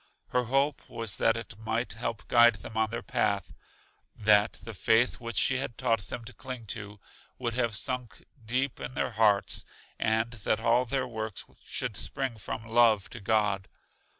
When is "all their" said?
10.59-11.07